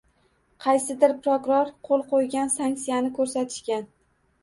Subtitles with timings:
[0.65, 3.91] Qaysidir prokuror qo‘l qo‘ygan sanksiyani ko‘rsatishgan.